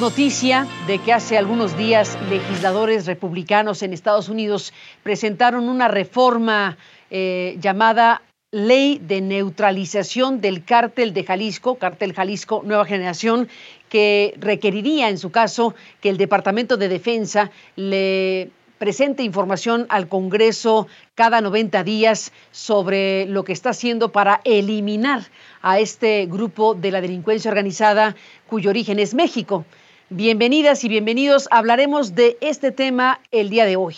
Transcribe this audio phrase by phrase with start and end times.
[0.00, 4.72] Noticia de que hace algunos días legisladores republicanos en Estados Unidos
[5.02, 6.78] presentaron una reforma
[7.10, 13.50] eh, llamada Ley de Neutralización del Cártel de Jalisco, Cártel Jalisco Nueva Generación,
[13.90, 20.88] que requeriría, en su caso, que el Departamento de Defensa le presente información al Congreso
[21.14, 25.24] cada 90 días sobre lo que está haciendo para eliminar
[25.60, 28.16] a este grupo de la delincuencia organizada
[28.48, 29.66] cuyo origen es México.
[30.12, 31.46] Bienvenidas y bienvenidos.
[31.52, 33.94] Hablaremos de este tema el día de hoy.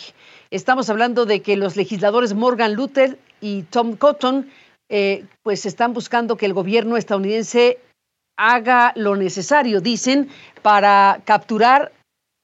[0.51, 4.47] Estamos hablando de que los legisladores Morgan Luther y Tom Cotton
[4.89, 7.79] eh, pues están buscando que el gobierno estadounidense
[8.37, 10.29] haga lo necesario, dicen,
[10.61, 11.91] para capturar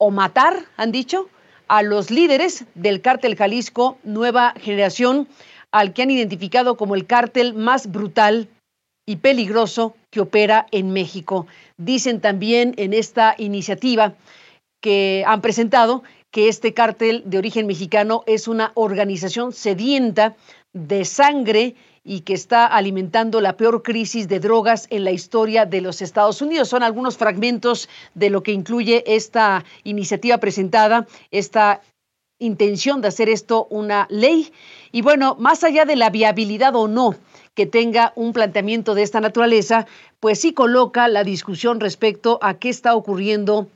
[0.00, 1.28] o matar, han dicho,
[1.68, 5.28] a los líderes del cártel Jalisco Nueva Generación,
[5.70, 8.48] al que han identificado como el cártel más brutal
[9.06, 11.46] y peligroso que opera en México.
[11.76, 14.14] Dicen también en esta iniciativa
[14.80, 20.36] que han presentado que este cártel de origen mexicano es una organización sedienta
[20.72, 25.80] de sangre y que está alimentando la peor crisis de drogas en la historia de
[25.80, 26.68] los Estados Unidos.
[26.68, 31.82] Son algunos fragmentos de lo que incluye esta iniciativa presentada, esta
[32.38, 34.52] intención de hacer esto una ley.
[34.92, 37.16] Y bueno, más allá de la viabilidad o no
[37.60, 39.86] que tenga un planteamiento de esta naturaleza,
[40.18, 43.68] pues sí coloca la discusión respecto a qué está ocurriendo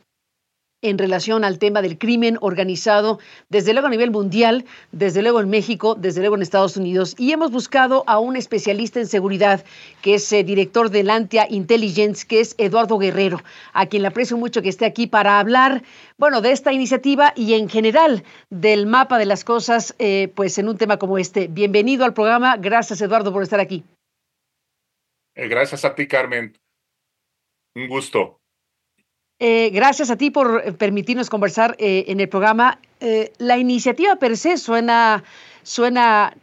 [0.85, 3.19] en relación al tema del crimen organizado,
[3.49, 7.15] desde luego a nivel mundial, desde luego en México, desde luego en Estados Unidos.
[7.19, 9.65] Y hemos buscado a un especialista en seguridad,
[10.03, 13.41] que es eh, director de Lantia Intelligence, que es Eduardo Guerrero,
[13.73, 15.83] a quien le aprecio mucho que esté aquí para hablar,
[16.19, 20.69] bueno, de esta iniciativa y en general del mapa de las cosas, eh, pues en
[20.69, 21.49] un tema como este.
[21.49, 22.59] Bienvenido al programa.
[22.59, 23.85] Gracias, Eduardo, por estar aquí.
[25.35, 26.57] Eh, gracias a ti, Carmen.
[27.75, 28.44] Un gusto.
[29.41, 32.79] Eh, gracias a ti por eh, permitirnos conversar eh, en el programa.
[33.39, 35.23] la iniciativa per se suena,
[35.63, 36.35] suena,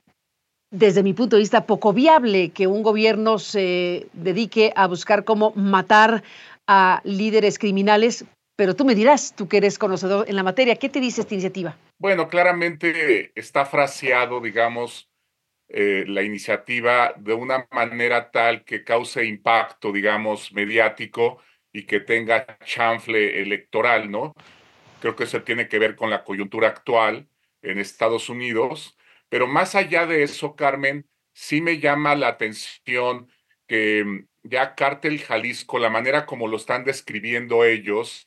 [0.69, 5.53] desde mi punto de vista, poco viable que un gobierno se dedique a buscar cómo
[5.55, 6.21] matar
[6.67, 8.25] a líderes criminales.
[8.55, 11.33] Pero tú me dirás, tú que eres conocedor en la materia, ¿qué te dice esta
[11.33, 11.75] iniciativa?
[11.97, 15.09] Bueno, claramente está fraseado, digamos,
[15.67, 21.39] la iniciativa de una manera tal que cause impacto, digamos, mediático
[21.73, 24.33] y que tenga chanfle electoral, ¿no?
[24.99, 27.27] Creo que eso tiene que ver con la coyuntura actual
[27.61, 28.97] en Estados Unidos.
[29.29, 33.29] Pero más allá de eso, Carmen, sí me llama la atención
[33.67, 38.25] que mm, ya Cártel Jalisco, la manera como lo están describiendo ellos,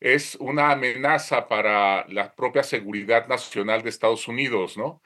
[0.00, 5.02] es una amenaza para la propia seguridad nacional de Estados Unidos, ¿no?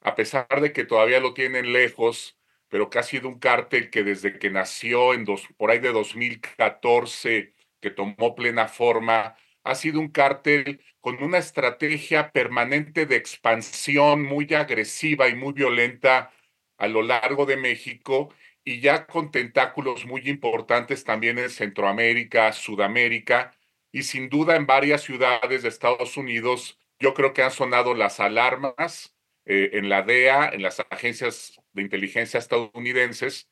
[0.00, 2.38] A pesar de que todavía lo tienen lejos,
[2.68, 5.92] pero que ha sido un cártel que desde que nació en dos, por ahí de
[5.92, 14.22] 2014, que tomó plena forma, ha sido un cártel con una estrategia permanente de expansión
[14.22, 16.32] muy agresiva y muy violenta
[16.78, 18.32] a lo largo de México
[18.64, 23.56] y ya con tentáculos muy importantes también en Centroamérica, Sudamérica
[23.92, 26.78] y sin duda en varias ciudades de Estados Unidos.
[26.98, 31.82] Yo creo que han sonado las alarmas eh, en la DEA, en las agencias de
[31.82, 33.48] inteligencia estadounidenses,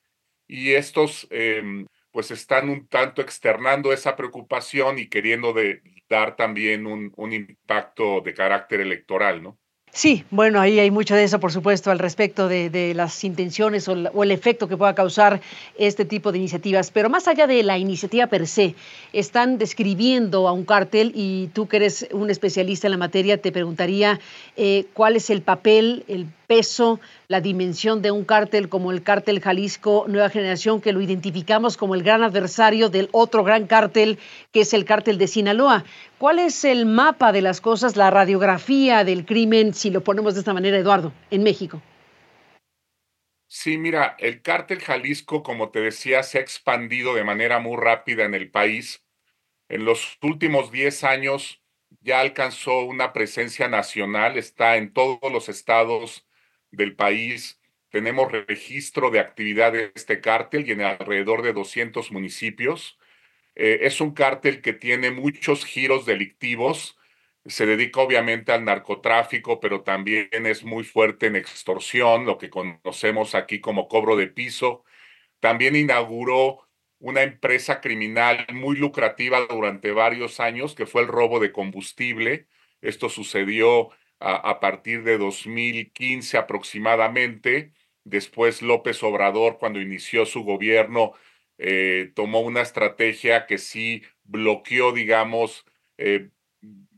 [0.48, 5.54] y estos em, pues están un tanto externando esa preocupación y queriendo
[6.08, 9.58] dar también un impacto de carácter electoral, ¿no?
[9.96, 13.92] Sí, bueno, ahí hay mucho de eso, por supuesto, al respecto de, las intenciones o,
[14.24, 15.40] el efecto que pueda causar
[15.78, 16.90] este tipo de iniciativas.
[16.90, 18.74] Pero más allá de la iniciativa per se,
[19.12, 23.52] están describiendo a un cártel y tú que eres un especialista en la materia, te
[23.52, 24.18] preguntaría
[24.56, 29.40] eh, cuál es el papel, el peso, la dimensión de un cártel como el cártel
[29.40, 34.18] Jalisco Nueva Generación, que lo identificamos como el gran adversario del otro gran cártel,
[34.52, 35.84] que es el cártel de Sinaloa.
[36.24, 40.40] ¿Cuál es el mapa de las cosas, la radiografía del crimen, si lo ponemos de
[40.40, 41.82] esta manera, Eduardo, en México?
[43.46, 48.24] Sí, mira, el cártel Jalisco, como te decía, se ha expandido de manera muy rápida
[48.24, 49.04] en el país.
[49.68, 51.62] En los últimos 10 años
[52.00, 56.26] ya alcanzó una presencia nacional, está en todos los estados
[56.70, 57.60] del país.
[57.90, 62.96] Tenemos registro de actividad de este cártel y en alrededor de 200 municipios.
[63.54, 66.98] Eh, es un cártel que tiene muchos giros delictivos.
[67.46, 73.34] Se dedica obviamente al narcotráfico, pero también es muy fuerte en extorsión, lo que conocemos
[73.34, 74.84] aquí como cobro de piso.
[75.40, 76.68] También inauguró
[76.98, 82.48] una empresa criminal muy lucrativa durante varios años, que fue el robo de combustible.
[82.80, 83.90] Esto sucedió
[84.20, 87.72] a, partir de 2015 aproximadamente.
[88.04, 91.12] Después López Obrador, cuando inició su gobierno,
[91.66, 95.64] eh, tomó una estrategia que sí bloqueó, digamos,
[95.96, 96.28] eh,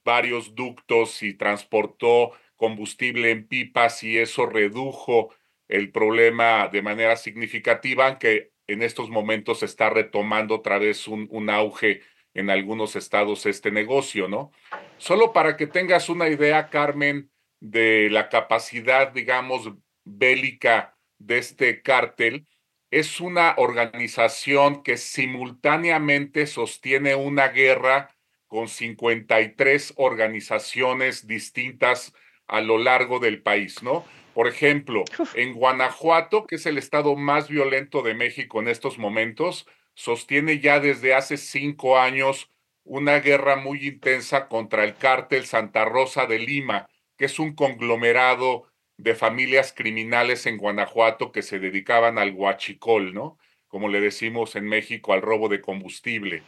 [0.03, 5.33] varios ductos y transportó combustible en pipas y eso redujo
[5.69, 11.49] el problema de manera significativa, aunque en estos momentos está retomando otra vez un, un
[11.49, 12.01] auge
[12.35, 14.51] en algunos estados este negocio, ¿no?
[14.97, 17.31] Solo para que tengas una idea, Carmen,
[17.61, 19.71] de la capacidad, digamos,
[20.05, 22.49] bélica de este cártel,
[22.91, 28.11] es una organización que simultáneamente sostiene una guerra
[28.47, 32.15] con 53 organizaciones distintas
[32.47, 34.05] a lo largo del país, ¿no?
[34.35, 35.05] Por ejemplo,
[35.35, 40.79] en Guanajuato, que es el estado más violento de México en estos momentos, sostiene ya
[40.79, 42.51] desde hace cinco años
[42.85, 48.71] una guerra muy intensa contra el cártel Santa Rosa de Lima, que es un conglomerado
[48.97, 53.39] de familias criminales en Guanajuato que se dedicaban al huachicol, ¿no?
[53.69, 56.43] Como le decimos en México, al robo de combustible.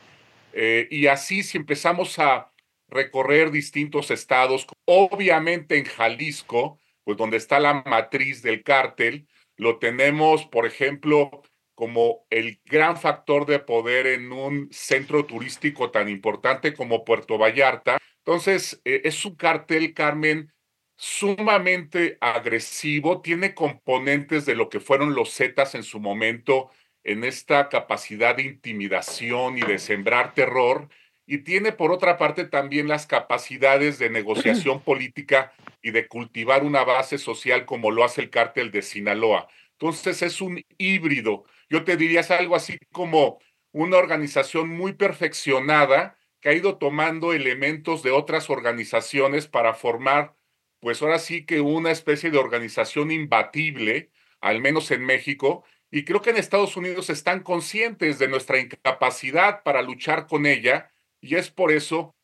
[0.52, 2.52] Eh, y así si empezamos a
[2.88, 10.46] recorrer distintos estados, obviamente en Jalisco, pues donde está la matriz del cártel, lo tenemos,
[10.46, 11.42] por ejemplo,
[11.74, 17.98] como el gran factor de poder en un centro turístico tan importante como Puerto Vallarta.
[18.18, 20.52] Entonces, eh, es un cártel, Carmen,
[20.98, 26.70] sumamente agresivo, tiene componentes de lo que fueron los Zetas en su momento,
[27.04, 30.88] en esta capacidad de intimidación y de sembrar terror,
[31.24, 36.82] y tiene por otra parte también las capacidades de negociación política y de cultivar una
[36.82, 39.46] base social como lo hace el cártel de Sinaloa.
[39.72, 41.44] Entonces es un híbrido.
[41.70, 43.38] Yo te diría es algo así como
[43.70, 50.34] una organización muy perfeccionada que ha ido tomando elementos de otras organizaciones para formar,
[50.80, 54.10] pues ahora sí que una especie de organización imbatible,
[54.40, 59.62] al menos en México, y creo que en Estados Unidos están conscientes de nuestra incapacidad
[59.62, 62.14] para luchar con ella y es por eso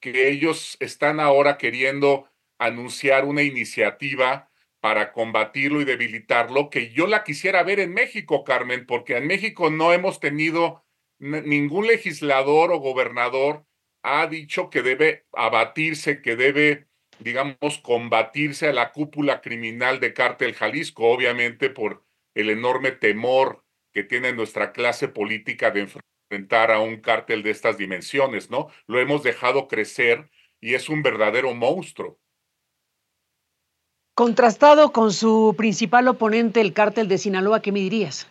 [0.00, 4.50] que ellos están ahora queriendo anunciar una iniciativa
[4.80, 9.70] para combatirlo y debilitarlo, que yo la quisiera ver en México, Carmen, porque en México
[9.70, 10.84] no hemos tenido
[11.18, 13.66] ningún legislador o gobernador
[14.02, 16.86] ha dicho que debe abatirse, que debe,
[17.18, 22.04] digamos, combatirse a la cúpula criminal de Cártel Jalisco, obviamente por
[22.34, 25.80] el enorme temor que tiene nuestra clase política de
[26.30, 28.68] enfrentar a un cártel de estas dimensiones, ¿no?
[28.86, 30.28] Lo hemos dejado crecer
[30.60, 32.18] y es un verdadero monstruo.
[34.14, 38.28] Contrastado con su principal oponente, el cártel de Sinaloa, ¿qué me dirías?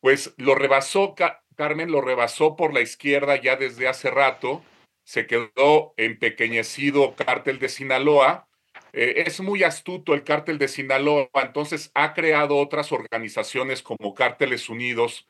[0.00, 1.14] Pues lo rebasó,
[1.56, 4.62] Carmen, lo rebasó por la izquierda ya desde hace rato,
[5.06, 8.48] se quedó empequeñecido cártel de Sinaloa.
[8.92, 14.68] Eh, es muy astuto el cártel de Sinaloa, entonces ha creado otras organizaciones como Cárteles
[14.68, 15.28] Unidos,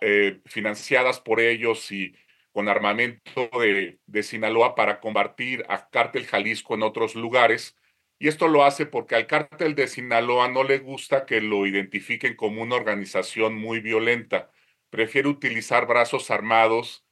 [0.00, 2.14] eh, financiadas por ellos y
[2.52, 7.76] con armamento de, de, Sinaloa para combatir a Cártel Jalisco en otros lugares.
[8.20, 12.36] Y esto lo hace porque al Cártel de Sinaloa no le gusta que lo identifiquen
[12.36, 14.52] como una organización muy violenta.
[14.90, 17.04] Prefiere utilizar brazos armados.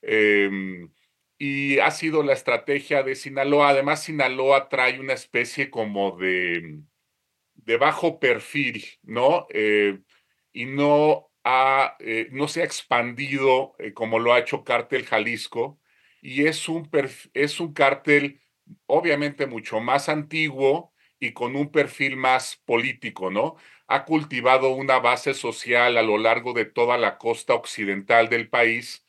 [0.00, 0.90] Em,
[1.38, 3.70] y ha sido la estrategia de Sinaloa.
[3.70, 6.80] Además, Sinaloa trae una especie como de,
[7.54, 9.46] de bajo perfil, ¿no?
[9.50, 10.00] Eh,
[10.52, 11.30] y no
[12.00, 15.78] eh, no se ha expandido eh, como lo ha hecho Cártel Jalisco
[16.20, 16.90] y es un,
[17.34, 18.40] es un cártel
[18.86, 23.56] obviamente mucho más antiguo y con un perfil más político, ¿no?
[23.86, 29.05] Ha cultivado una base social a lo largo de toda la costa occidental del país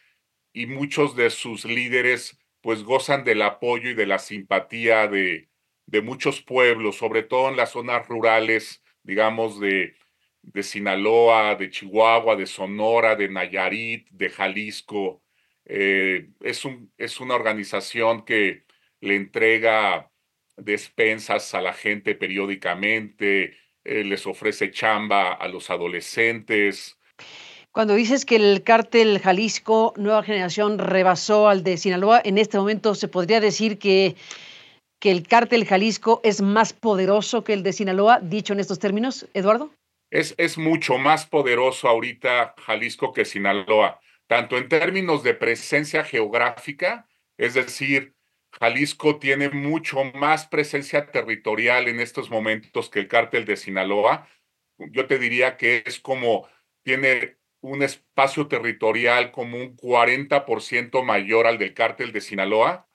[0.57, 5.49] y muchos de sus líderes pues gozan del apoyo y de la simpatía de,
[5.85, 9.93] de muchos pueblos, sobre todo en las zonas rurales, digamos, de,
[10.41, 15.21] de Sinaloa, de Chihuahua, de Sonora, de Nayarit, de Jalisco.
[15.65, 18.65] Eh, es, un, es una organización que
[18.99, 20.11] le entrega
[20.55, 26.97] despensas a la gente periódicamente, eh, les ofrece chamba a los adolescentes.
[27.77, 32.95] Cuando dices que el cártel Jalisco Nueva Generación rebasó al de Sinaloa, en este momento
[32.95, 34.15] se podría decir que,
[34.99, 39.27] que el cártel Jalisco es más poderoso que el de Sinaloa, dicho en estos términos,
[39.35, 39.69] Eduardo
[40.09, 47.07] es, mucho más poderoso ahorita Jalisco que Sinaloa, tanto en términos de presencia geográfica,
[47.37, 48.15] es decir,
[48.59, 54.27] Jalisco tiene mucho más presencia territorial en estos momentos que el cártel de Sinaloa.
[54.79, 56.47] Yo te diría que es como,
[56.81, 62.87] tiene un espacio territorial como un 40% mayor al del cártel de Sinaloa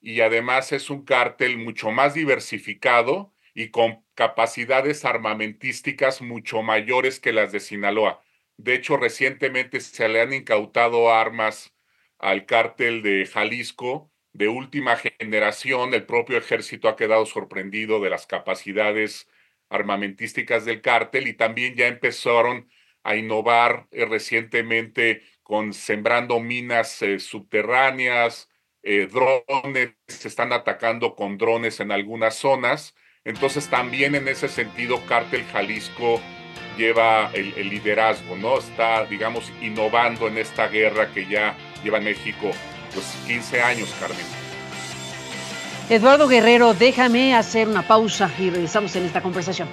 [0.00, 7.32] y además es un cártel mucho más diversificado y con capacidades armamentísticas mucho mayores que
[7.32, 8.22] las de Sinaloa.
[8.56, 11.74] De hecho, recientemente se le han incautado armas
[12.18, 15.94] al cártel de Jalisco de última generación.
[15.94, 19.28] El propio ejército ha quedado sorprendido de las capacidades
[19.68, 22.68] armamentísticas del cártel y también ya empezaron
[23.08, 28.50] a innovar eh, recientemente con sembrando minas eh, subterráneas,
[28.82, 32.94] eh, drones, se están atacando con drones en algunas zonas.
[33.24, 36.20] Entonces también en ese sentido, Cártel Jalisco
[36.76, 38.58] lleva el, liderazgo, ¿no?
[38.58, 42.50] Está, digamos, innovando en esta guerra que ya lleva México
[42.92, 44.26] pues 15 años, Carmen.
[45.88, 49.68] Eduardo Guerrero, déjame hacer una pausa y regresamos en esta conversación.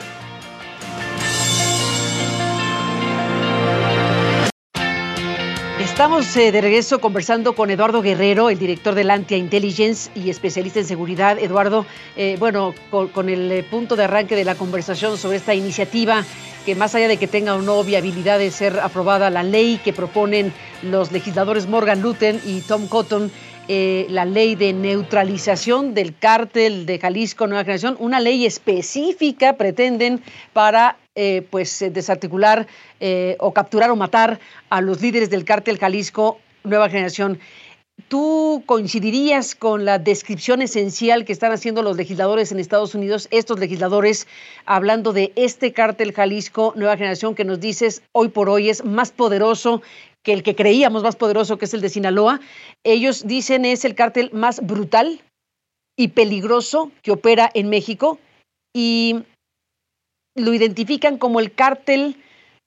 [5.95, 10.79] Estamos eh, de regreso conversando con Eduardo Guerrero, el director del Antia Intelligence y especialista
[10.79, 11.39] en seguridad.
[11.39, 11.85] Eduardo,
[12.17, 16.25] eh, bueno, con, el eh, punto de arranque de la conversación sobre esta iniciativa,
[16.65, 19.93] que más allá de que tenga o no viabilidad de ser aprobada la ley que
[19.93, 23.31] proponen los legisladores Morgan Lutten y Tom Cotton,
[23.67, 30.21] la ley de neutralización del cártel de Jalisco Nueva Generación, una ley específica pretenden
[30.53, 32.67] para eh, pues eh, desarticular
[32.99, 34.37] eh, o capturar o matar
[34.69, 37.39] a los líderes del cártel Jalisco Nueva Generación.
[38.07, 43.59] ¿Tú coincidirías con la descripción esencial que están haciendo los legisladores en Estados Unidos, estos
[43.59, 44.27] legisladores,
[44.65, 49.11] hablando de este cártel Jalisco Nueva Generación que nos dices hoy por hoy es más
[49.11, 49.81] poderoso
[50.23, 52.41] que el que creíamos más poderoso, que es el de Sinaloa?
[52.83, 55.21] Ellos dicen es el cártel más brutal
[55.97, 58.19] y peligroso que opera en México.
[58.73, 59.23] Y
[60.35, 62.17] lo identifican como el cártel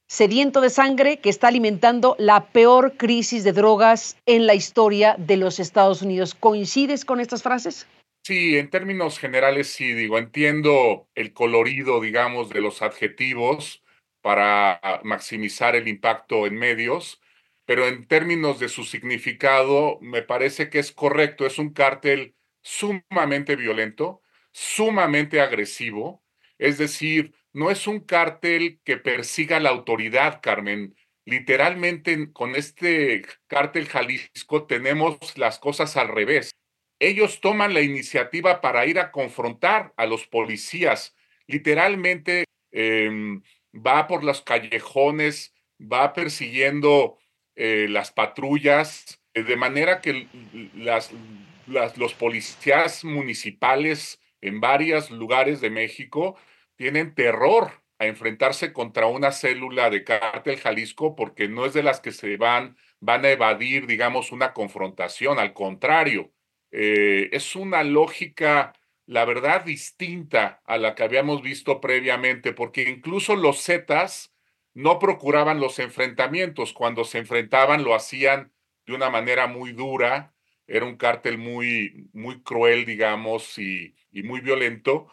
[0.09, 5.37] sediento de sangre que está alimentando la peor crisis de drogas en la historia de
[5.37, 6.35] los Estados Unidos.
[6.35, 7.87] ¿Coincides con estas frases?
[8.25, 13.83] Sí, en términos generales sí, digo, entiendo el colorido, digamos, de los adjetivos
[14.23, 17.21] para maximizar el impacto en medios,
[17.65, 23.57] pero en términos de su significado, me parece que es correcto, es un cártel sumamente
[23.57, 24.23] violento,
[24.53, 26.23] sumamente agresivo,
[26.59, 30.95] es decir, no es un cártel que persiga la autoridad, Carmen.
[31.25, 36.53] Literalmente con este cártel Jalisco tenemos las cosas al revés.
[37.01, 41.17] Ellos toman la iniciativa para ir a confrontar a los policías.
[41.49, 43.43] Literalmente em,
[43.75, 47.19] va por los callejones, va persiguiendo
[47.57, 50.29] eh, las patrullas, eh, de manera que
[50.77, 51.11] las,
[51.67, 56.39] los policías municipales en varios lugares de México
[56.79, 62.01] tienen terror a enfrentarse contra una célula de cártel Jalisco porque no es de las
[62.01, 66.33] que se van, van a evadir, digamos, una confrontación, al contrario,
[66.71, 68.75] eh, es una lógica,
[69.07, 74.33] la verdad, distinta a la que habíamos visto previamente, porque incluso los Zetas
[74.73, 78.53] no procuraban los enfrentamientos, cuando se enfrentaban lo hacían
[78.87, 80.33] de una manera muy dura,
[80.69, 85.09] era un cártel muy, muy cruel, digamos, y, y muy violento,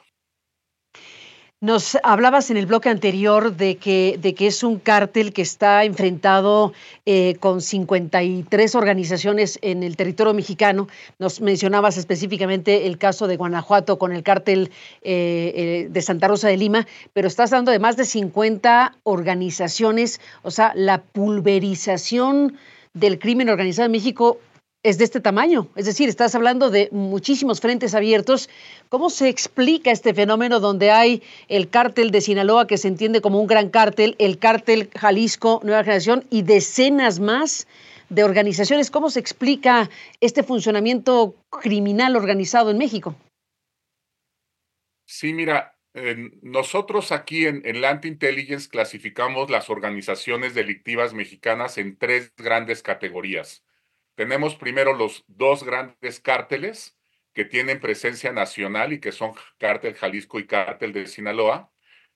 [1.65, 5.83] nos hablabas en el bloque anterior de que, de que es un cártel que está
[5.83, 6.73] enfrentado
[7.07, 10.87] eh, con 53 organizaciones en el territorio mexicano.
[11.17, 14.69] Nos mencionabas específicamente el caso de Guanajuato con el cártel
[15.01, 20.21] eh, eh, de Santa Rosa de Lima, pero estás hablando de más de 50 organizaciones,
[20.43, 22.59] o sea, la pulverización
[22.93, 24.37] del crimen organizado en México
[24.85, 25.67] es de este tamaño.
[25.75, 28.51] Es decir, estás hablando de muchísimos frentes abiertos.
[28.87, 33.41] ¿Cómo se explica este fenómeno donde hay el cártel de Sinaloa, que se entiende como
[33.41, 37.67] un gran cártel, el cártel Jalisco Nueva Generación y decenas más
[38.09, 38.91] de organizaciones?
[38.91, 39.89] ¿Cómo se explica
[40.21, 43.15] este funcionamiento criminal organizado en México?
[45.07, 45.79] Sí, mira,
[46.43, 53.63] nosotros aquí en, en Intelligence clasificamos las organizaciones delictivas mexicanas en tres grandes categorías
[54.15, 56.97] tenemos primero los dos grandes cárteles
[57.33, 61.71] que tienen presencia nacional y que son Cártel Jalisco y Cártel de Sinaloa.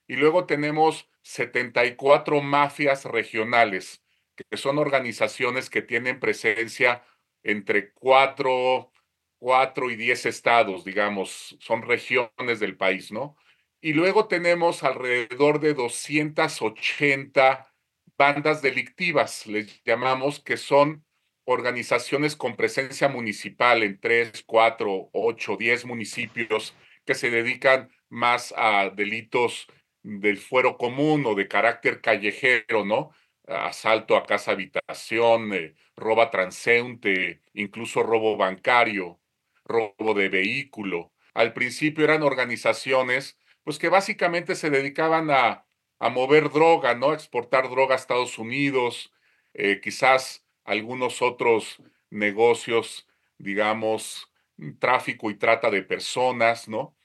[0.07, 4.01] Y luego tenemos 74 mafias regionales,
[4.35, 7.03] que son organizaciones que tienen presencia
[7.43, 8.91] entre cuatro,
[9.37, 13.37] cuatro y diez estados, digamos, son regiones del país, ¿no?
[13.81, 17.73] Y luego tenemos alrededor de 280
[18.17, 21.05] bandas delictivas, les llamamos, que son
[21.49, 26.75] organizaciones con presencia municipal en tres, cuatro, ocho, diez municipios
[27.05, 29.67] que se dedican más a delitos
[30.03, 33.11] del fuero común o de carácter callejero, ¿no?
[33.47, 39.19] Asalto a casa habitación, eh, roba transeúnte, incluso robo bancario,
[39.65, 41.11] robo de vehículo.
[41.33, 45.65] Al principio eran organizaciones pues que básicamente se dedicaban a
[45.99, 47.13] a mover droga, ¿no?
[47.13, 49.11] exportar droga a Estados Unidos,
[49.53, 53.07] eh, quizás algunos otros negocios,
[53.37, 54.31] digamos,
[54.79, 56.95] tráfico y trata de personas, ¿no?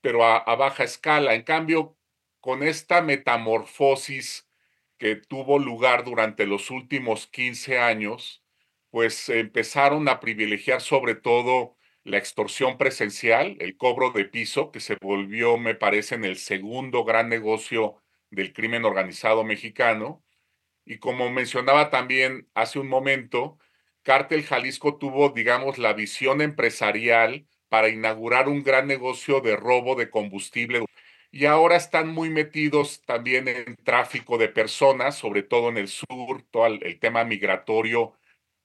[0.00, 1.34] Pero a, baja escala.
[1.34, 1.96] En cambio,
[2.40, 4.48] con esta metamorfosis
[4.98, 8.42] que tuvo lugar durante los últimos 15 años,
[8.90, 14.96] pues empezaron a privilegiar sobre todo la extorsión presencial, el cobro de piso, que se
[15.00, 20.24] volvió, me parece, en el segundo gran negocio del crimen organizado mexicano.
[20.90, 23.58] Y como mencionaba también hace un momento,
[24.02, 30.10] Cártel Jalisco tuvo, digamos, la visión empresarial para inaugurar un gran negocio de robo de
[30.10, 30.84] combustible.
[31.30, 36.42] Y ahora están muy metidos también en tráfico de personas, sobre todo en el sur,
[36.50, 38.14] todo el tema migratorio.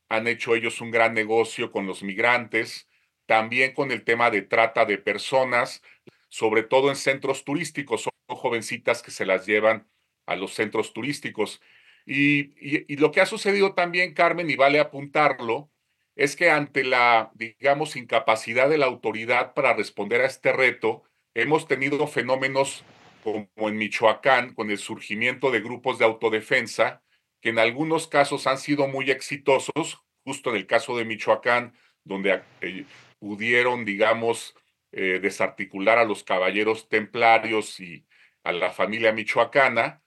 [0.09, 2.87] Han hecho ellos un gran negocio con los migrantes
[3.27, 5.83] también con el tema de trata de personas,
[6.29, 8.03] sobre todo en centros turísticos.
[8.03, 9.87] Son jovencitas que se las llevan
[10.25, 11.61] a los centros turísticos.
[12.05, 15.71] Y, lo que ha sucedido también, Carmen, y vale apuntarlo,
[16.15, 21.67] es que ante la, digamos, incapacidad de la autoridad para responder a este reto, hemos
[21.67, 22.83] tenido fenómenos
[23.23, 27.01] como en Michoacán, con el surgimiento de grupos de autodefensa,
[27.41, 32.43] que en algunos casos han sido muy exitosos, justo en el caso de Michoacán, donde
[32.61, 32.85] eh,
[33.19, 34.55] pudieron, digamos,
[34.91, 38.05] eh, desarticular a los caballeros templarios y
[38.43, 40.01] a la familia michoacana,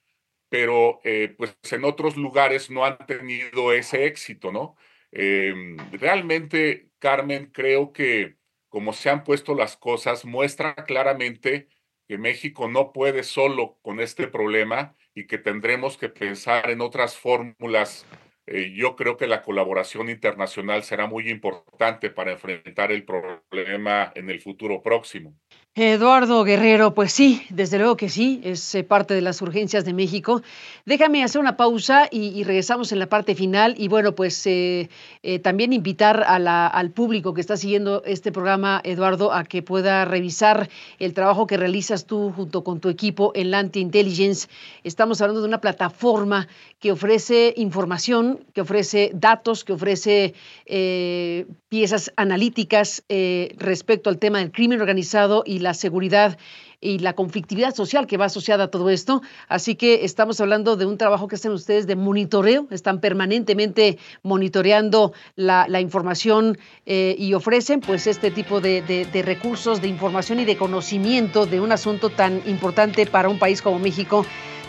[0.48, 4.76] pero eh, pues en otros lugares no han tenido ese éxito, ¿no?
[5.12, 8.36] Em, realmente, Carmen, creo que
[8.68, 11.68] como se han puesto las cosas, muestra claramente
[12.06, 17.16] que México no puede solo con este problema y que tendremos que pensar en otras
[17.16, 18.06] fórmulas
[18.50, 24.30] eh, yo creo que la colaboración internacional será muy importante para enfrentar el problema en
[24.30, 25.34] el futuro próximo.
[25.80, 29.92] Eduardo Guerrero, pues sí, desde luego que sí, es eh, parte de las urgencias de
[29.92, 30.42] México.
[30.86, 33.76] Déjame hacer una pausa y, regresamos en la parte final.
[33.78, 34.90] Y bueno, pues eh,
[35.22, 40.68] eh, también invitar al público que está siguiendo este programa, Eduardo, a que pueda revisar
[40.98, 44.48] el trabajo que realizas tú junto con tu equipo en Lanti Intelligence.
[44.82, 46.48] Estamos hablando de una plataforma
[46.80, 50.34] que ofrece información, que ofrece datos, que ofrece
[51.68, 56.38] piezas analíticas respecto al tema del crimen organizado y la seguridad
[56.80, 59.22] y la conflictividad social que va asociada a todo esto.
[59.48, 65.12] Así que estamos hablando de un trabajo que hacen ustedes de monitoreo, están permanentemente monitoreando
[65.34, 71.46] la, información eh, y ofrecen pues este tipo de, recursos, de información y de conocimiento
[71.46, 74.24] de un asunto tan importante para un país como México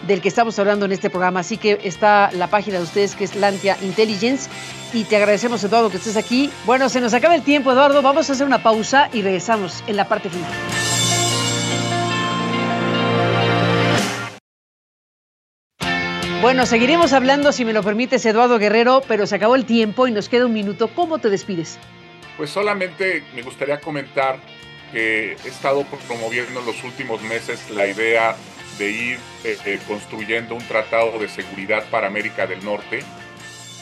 [0.07, 1.41] del que estamos hablando en este programa.
[1.41, 4.49] Así que está la página de ustedes que es Lantia Intelligence
[4.93, 6.49] y te agradecemos Eduardo que estés aquí.
[6.65, 9.97] Bueno, se nos acaba el tiempo Eduardo, vamos a hacer una pausa y regresamos en
[9.97, 10.51] la parte final.
[16.41, 20.11] Bueno, seguiremos hablando, si me lo permites, Eduardo Guerrero, pero se acabó el tiempo y
[20.11, 20.87] nos queda un minuto.
[20.87, 21.77] ¿Cómo te despides?
[22.37, 24.39] Pues solamente me gustaría comentar
[24.93, 28.37] que he estado promoviendo en los últimos meses la idea
[28.77, 33.03] de ir eh, eh, construyendo un tratado de seguridad para América del Norte.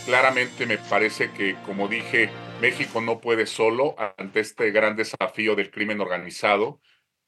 [0.07, 2.29] Claramente me parece que, como dije,
[2.61, 6.79] México no puede solo ante este gran desafío del crimen organizado.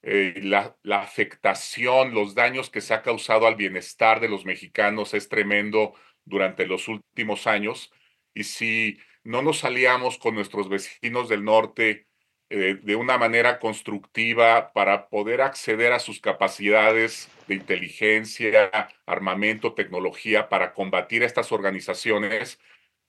[0.02, 5.14] Eh, la, la, afectación, los daños que se ha causado al bienestar de los mexicanos
[5.14, 7.92] es tremendo durante los últimos años.
[8.34, 12.08] Y si no nos aliamos con nuestros vecinos del norte
[12.52, 18.72] eh, de una manera constructiva para poder acceder a sus capacidades de inteligencia,
[19.06, 22.60] armamento, tecnología para combatir estas organizaciones,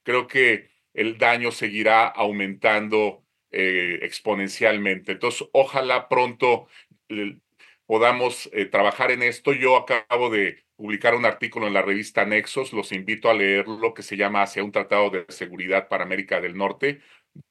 [0.02, 5.12] creo que el daño seguirá aumentando eh, exponencialmente.
[5.12, 6.68] Entonces, ojalá pronto
[7.08, 7.38] eh,
[7.86, 9.52] podamos trabajar en esto.
[9.54, 14.02] Yo acabo de publicar un artículo en la revista Nexos, los invito a leerlo, que
[14.02, 17.00] se llama Hacia un Tratado de Seguridad para América del Norte,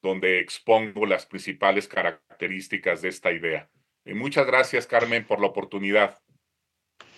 [0.02, 3.70] donde expongo las principales características de esta idea.
[4.06, 6.18] Y muchas gracias, Carmen, por la oportunidad.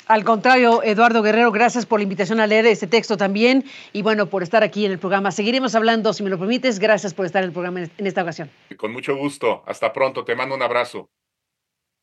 [0.08, 4.26] Al contrario, Eduardo Guerrero, gracias por la invitación a leer este texto también y bueno,
[4.26, 5.32] por estar aquí en el programa.
[5.32, 6.80] Seguiremos hablando, si me lo permites.
[6.80, 8.50] Gracias por estar en el programa en esta ocasión.
[8.78, 9.64] Con mucho gusto.
[9.66, 10.26] Hasta pronto.
[10.26, 11.10] Te mando un abrazo.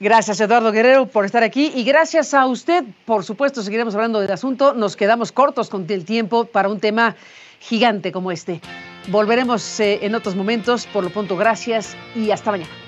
[0.00, 2.84] Gracias, Eduardo Guerrero, por estar aquí y gracias a usted.
[3.04, 4.72] Por supuesto, seguiremos hablando del asunto.
[4.72, 7.16] Nos quedamos cortos con el tiempo para un tema
[7.60, 8.60] gigante como este.
[9.08, 10.86] Volveremos eh, en otros momentos.
[10.86, 12.87] Por lo pronto, gracias y hasta mañana.